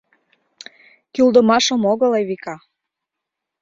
Кӱлдымашым 1.13 1.81
огыл, 1.91 2.11
Эвика. 2.21 2.55